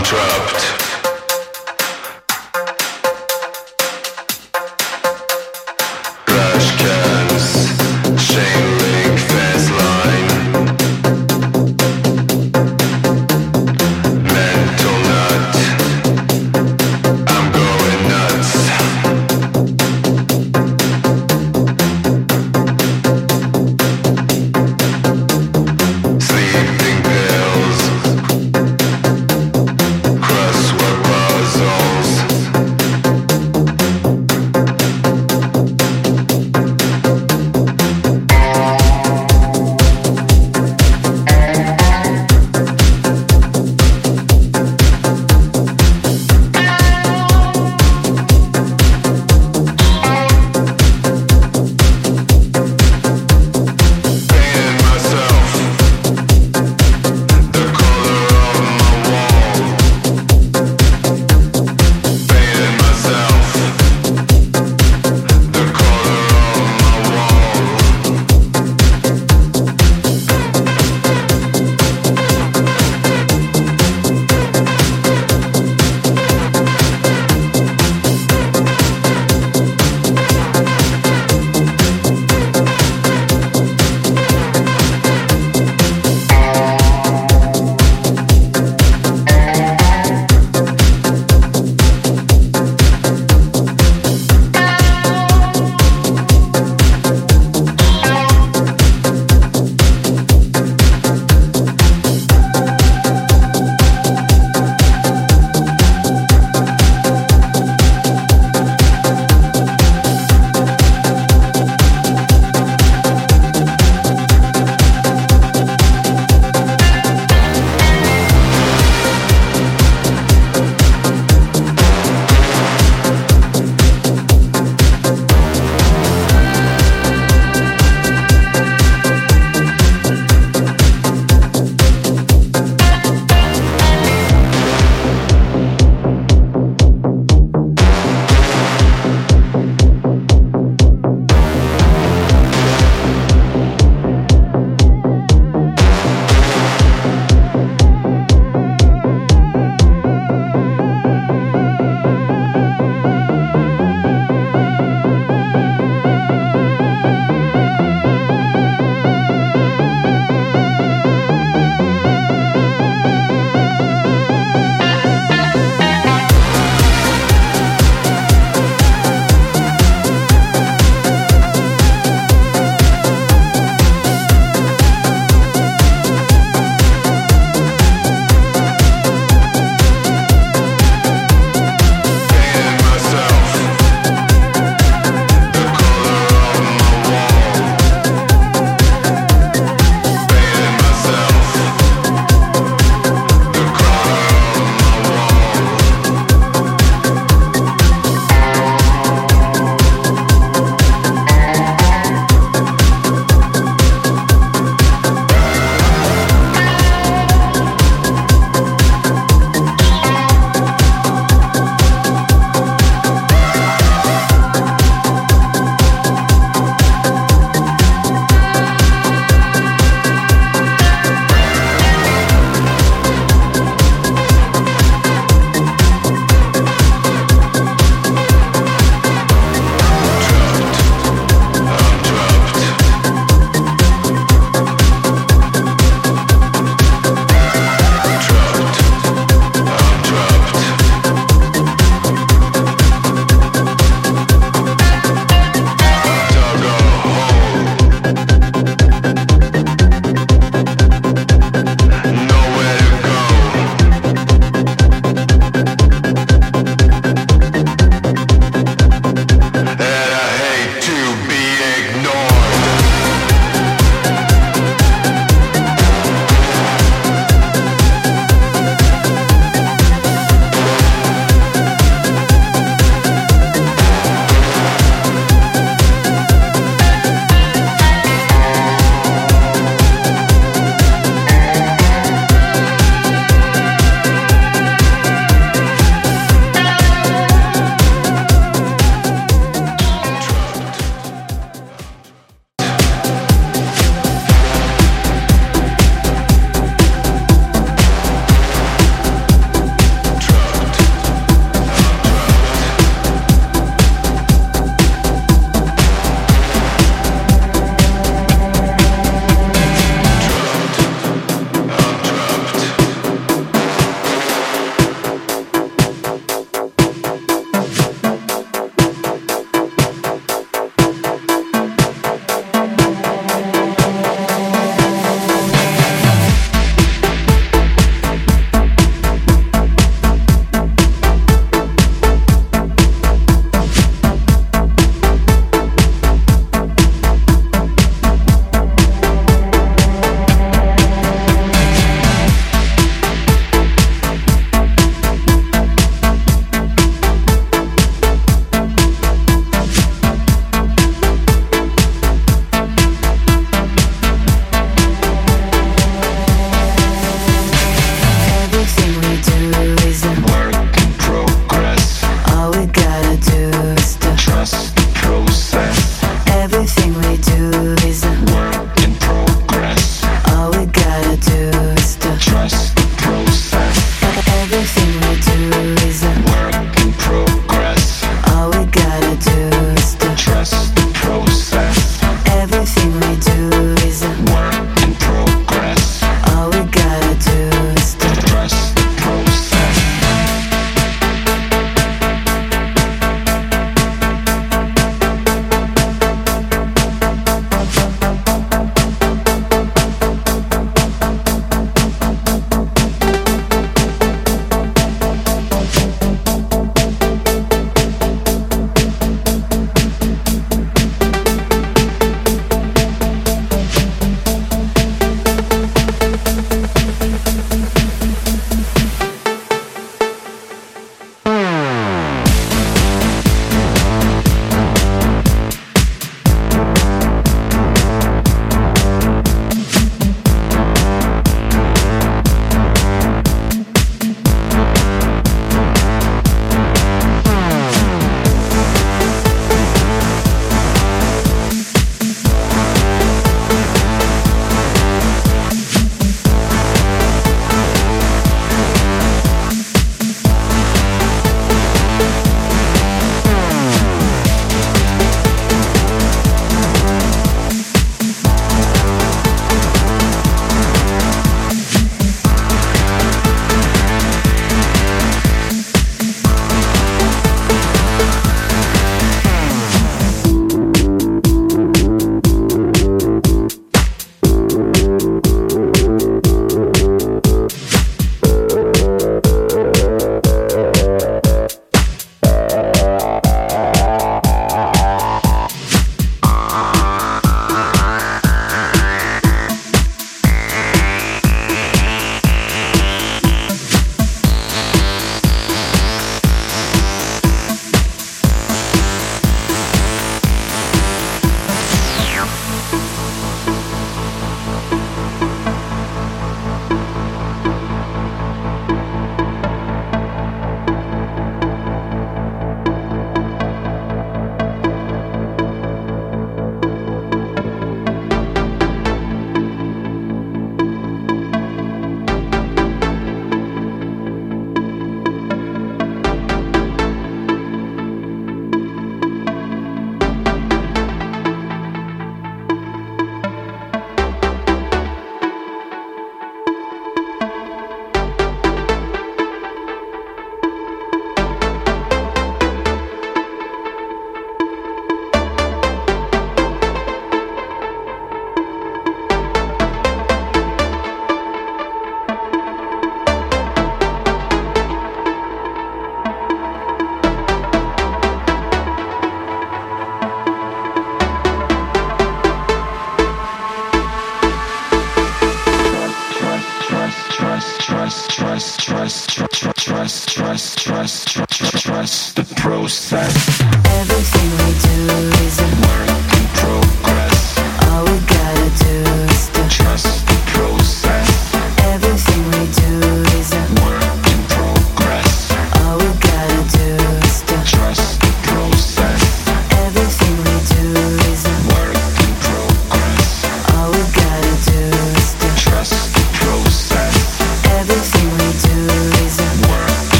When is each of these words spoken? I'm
I'm 0.00 0.77